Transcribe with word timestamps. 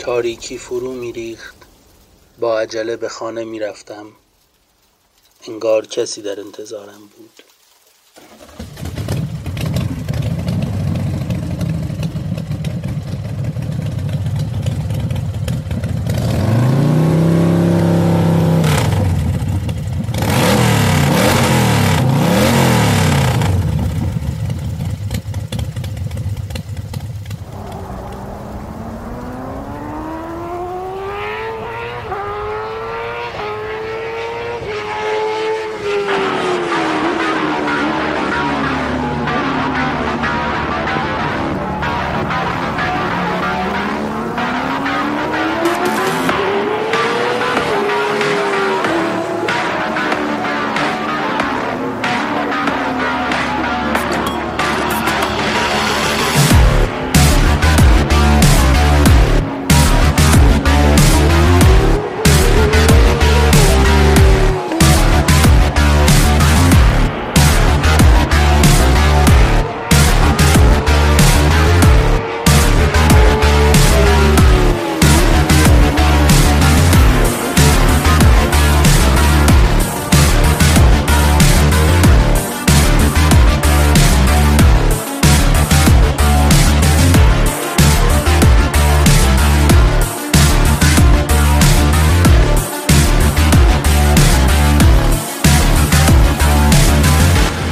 تاریکی 0.00 0.58
فرو 0.58 0.92
میریخت. 0.92 1.56
با 2.38 2.60
عجله 2.60 2.96
به 2.96 3.08
خانه 3.08 3.44
می‌رفتم. 3.44 4.12
انگار 5.48 5.86
کسی 5.86 6.22
در 6.22 6.40
انتظارم 6.40 7.00
بود. 7.16 7.42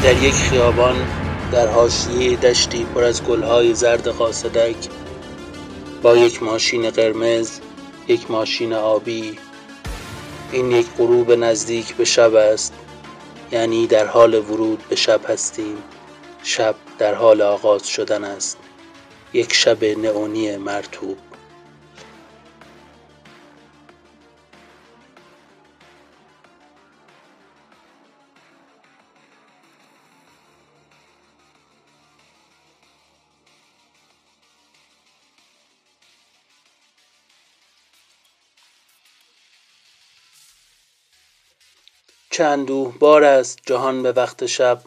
در 0.09 0.23
یک 0.23 0.35
خیابان 0.35 1.07
در 1.53 1.67
حاشیه 1.67 2.37
دشتی 2.37 2.85
پر 2.85 3.05
از 3.05 3.25
گلهای 3.25 3.75
زرد 3.75 4.09
قاصدک 4.09 4.77
با 6.03 6.17
یک 6.17 6.43
ماشین 6.43 6.91
قرمز 6.91 7.61
یک 8.09 8.31
ماشین 8.31 8.73
آبی 8.73 9.39
این 10.53 10.71
یک 10.71 10.87
غروب 10.99 11.33
نزدیک 11.33 11.95
به 11.95 12.05
شب 12.05 12.35
است. 12.35 12.75
یعنی 13.53 13.87
در 13.87 14.07
حال 14.07 14.35
ورود 14.35 14.83
به 14.89 14.97
شب 14.97 15.31
هستیم. 15.31 15.77
شب 16.43 16.75
در 16.99 17.15
حال 17.15 17.43
آغاز 17.43 17.89
شدن 17.89 18.25
است. 18.25 18.59
یک 19.33 19.55
شب 19.55 19.85
نئونی 19.85 20.57
مرطوب. 20.57 21.28
چه 42.39 42.45
اندوهبار 42.45 43.25
است 43.25 43.59
جهان 43.67 44.03
به 44.03 44.13
وقت 44.13 44.47
شب. 44.47 44.83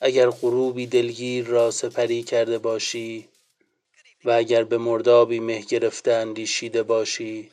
اگر 0.00 0.30
غروبی 0.30 0.86
دلگیر 0.86 1.46
را 1.46 1.70
سپری 1.70 2.22
کرده 2.22 2.58
باشی 2.58 3.28
و 4.24 4.30
اگر 4.30 4.64
به 4.64 4.78
مردابی 4.78 5.40
مه 5.40 5.60
گرفته 5.60 6.12
اندیشیده 6.12 6.82
باشی 6.82 7.50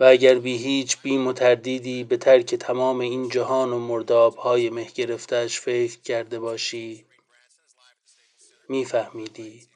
و 0.00 0.04
اگر 0.04 0.38
بی 0.38 0.56
هیچ 0.56 0.98
بیم 1.02 1.26
و 1.26 1.32
تردیدی 1.32 2.04
به 2.04 2.16
ترک 2.16 2.54
تمام 2.54 3.00
این 3.00 3.28
جهان 3.28 3.72
و 3.72 3.78
مردابهای 3.78 4.70
مه 4.70 4.90
گرفتهاش 4.94 5.60
فکر 5.60 6.00
کرده 6.00 6.38
باشی 6.38 7.04
میفهمیدی 8.68 9.68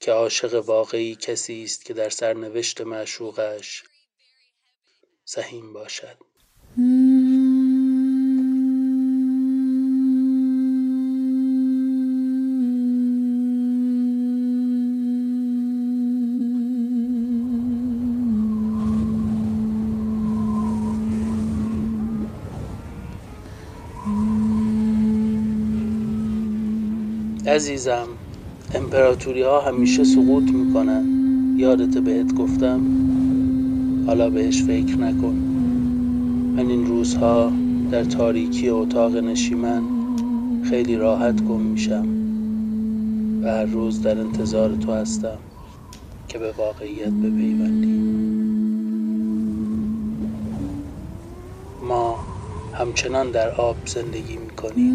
که 0.00 0.12
عاشق 0.12 0.54
واقعی 0.54 1.14
کسی 1.14 1.64
است 1.64 1.84
که 1.84 1.94
در 1.94 2.10
سرنوشت 2.10 2.80
معشوقش 2.80 3.84
سهیم 5.24 5.72
باشد. 5.72 6.18
عزیزم 27.48 28.08
امپراتوری 28.74 29.42
ها 29.42 29.60
همیشه 29.60 30.04
سقوط 30.04 30.50
می‌کنن 30.50 31.04
یادت 31.56 31.98
بهت 31.98 32.34
گفتم. 32.34 32.80
حالا 34.06 34.30
بهش 34.30 34.62
فکر 34.62 34.96
نکن. 34.96 35.34
من 36.56 36.70
این 36.70 36.86
روزها 36.86 37.52
در 37.90 38.04
تاریکی 38.04 38.68
اتاق 38.68 39.16
نشیمن 39.16 39.82
خیلی 40.62 40.96
راحت 40.96 41.42
گم 41.42 41.60
میشم 41.60 42.06
و 43.42 43.46
هر 43.46 43.64
روز 43.64 44.02
در 44.02 44.20
انتظار 44.20 44.76
تو 44.76 44.92
هستم 44.92 45.38
که 46.28 46.38
به 46.38 46.52
واقعیت 46.52 47.12
بپیوندی. 47.12 47.98
ما 51.88 52.18
همچنان 52.72 53.30
در 53.30 53.50
آب 53.50 53.76
زندگی 53.86 54.36
می‌کنیم. 54.36 54.94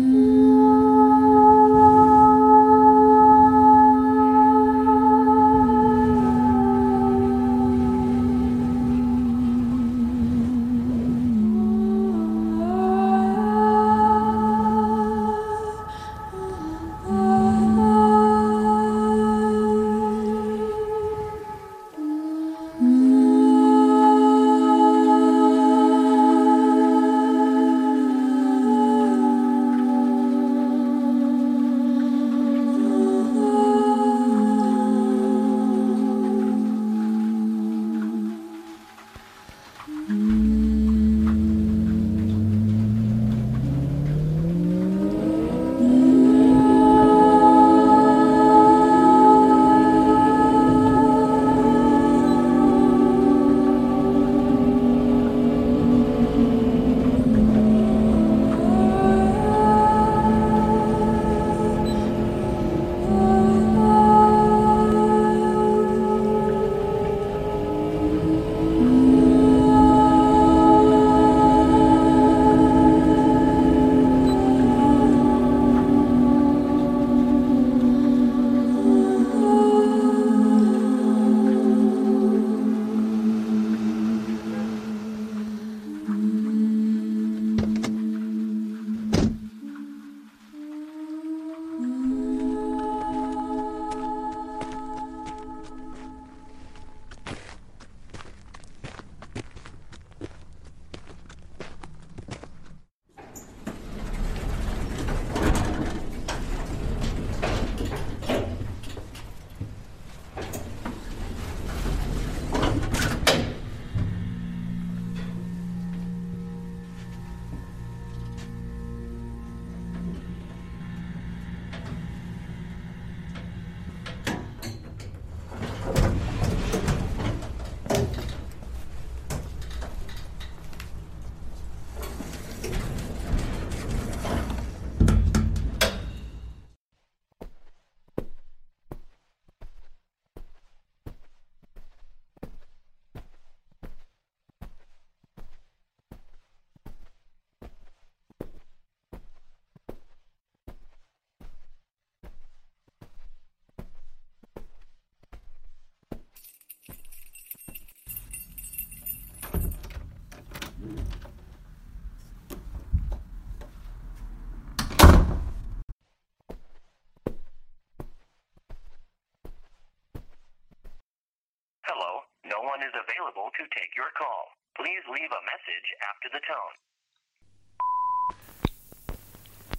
One 172.74 172.84
is 172.90 172.96
available 173.06 173.48
to 173.60 173.64
take 173.78 173.92
your 174.00 174.12
call. 174.20 174.44
Please 174.80 175.04
leave 175.16 175.32
a 175.40 175.44
message 175.52 175.88
after 176.10 176.28
the 176.36 176.42
tone. 176.52 176.76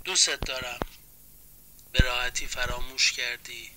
دوست 0.05 0.31
دارم. 0.31 0.81
به 1.93 1.99
راحتی 1.99 2.47
فراموش 2.47 3.13
کردی. 3.13 3.71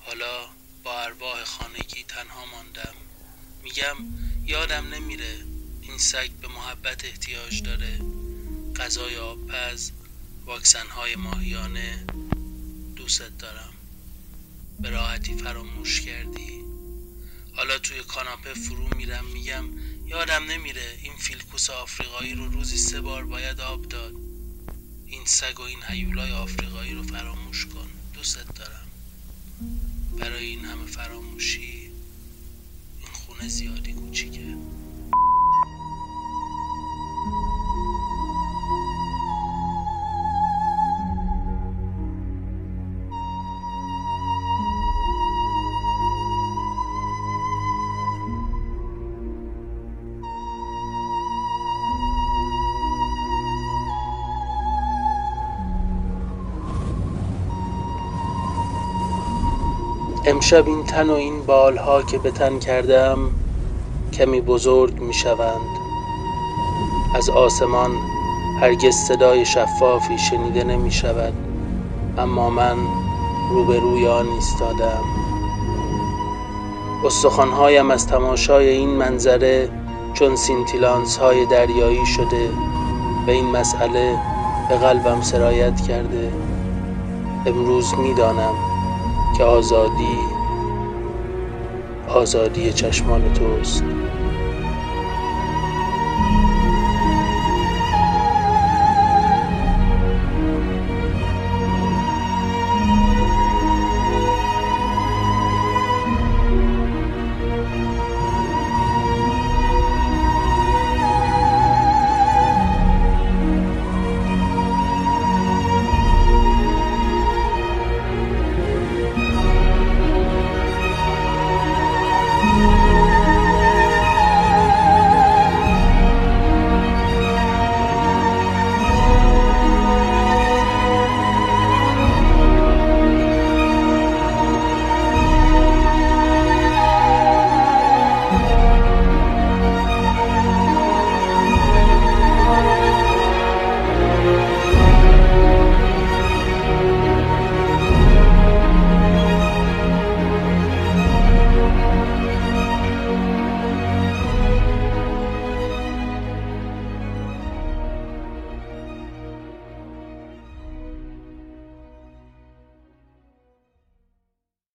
حالا 0.00 0.48
با 0.82 1.00
ارواح 1.02 1.44
خانگی 1.44 2.04
تنها 2.04 2.46
ماندم. 2.46 2.94
میگم 3.62 3.96
یادم 4.44 4.94
نمیره 4.94 5.34
این 5.82 5.98
سگ 5.98 6.30
به 6.30 6.48
محبت 6.48 7.04
احتیاج 7.04 7.62
داره. 7.62 8.00
غذای 8.76 9.16
آبپز 9.16 9.92
واکسن 10.44 10.86
های 10.86 11.16
ماهیانه. 11.16 12.06
دوست 12.96 13.38
دارم. 13.38 13.74
به 14.80 14.90
راحتی 14.90 15.38
فراموش 15.38 16.00
کردی. 16.00 16.65
حالا 17.56 17.78
توی 17.78 18.02
کاناپه 18.02 18.54
فرو 18.54 18.96
میرم 18.96 19.24
میگم 19.24 19.64
یادم 20.06 20.44
نمیره 20.44 20.98
این 21.02 21.16
فیلکوس 21.16 21.70
آفریقایی 21.70 22.34
رو 22.34 22.48
روزی 22.48 22.76
سه 22.76 23.00
بار 23.00 23.24
باید 23.24 23.60
آب 23.60 23.88
داد. 23.88 24.14
این 25.06 25.24
سگ 25.24 25.60
و 25.60 25.62
این 25.62 25.78
هیولای 25.88 26.32
آفریقایی 26.32 26.94
رو 26.94 27.02
فراموش 27.02 27.66
کن. 27.66 27.88
دوست 28.14 28.54
دارم. 28.54 28.86
برای 30.18 30.46
این 30.46 30.64
همه 30.64 30.86
فراموشی 30.86 31.90
این 33.00 33.08
خونه 33.12 33.48
زیادی 33.48 33.92
کوچیکه. 33.92 34.56
امشب 60.28 60.66
این 60.66 60.84
تن 60.84 61.10
و 61.10 61.12
این 61.12 61.42
بالها 61.46 62.02
که 62.02 62.18
به 62.18 62.30
تن 62.30 62.58
کردم 62.58 63.18
کمی 64.12 64.40
بزرگ 64.40 65.00
می 65.00 65.14
شوند 65.14 65.78
از 67.14 67.30
آسمان 67.30 67.90
هرگز 68.60 68.94
صدای 68.94 69.44
شفافی 69.44 70.18
شنیده 70.18 70.64
نمی 70.64 70.90
شود 70.90 71.32
اما 72.18 72.50
من 72.50 72.76
روبروی 73.50 74.06
آن 74.06 74.28
ایستادم. 74.28 75.04
استخوانهایم 77.04 77.90
از 77.90 78.06
تماشای 78.06 78.68
این 78.68 78.90
منظره 78.90 79.70
چون 80.14 80.36
سینتیلانس 80.36 81.16
های 81.16 81.46
دریایی 81.46 82.06
شده 82.06 82.50
و 83.26 83.30
این 83.30 83.46
مسئله 83.46 84.18
به 84.68 84.76
قلبم 84.76 85.20
سرایت 85.20 85.80
کرده. 85.80 86.32
امروز 87.46 87.94
می‌دانم 87.94 88.65
که 89.36 89.44
آزادی 89.44 90.18
آزادی 92.08 92.72
چشمان 92.72 93.32
توست. 93.32 93.84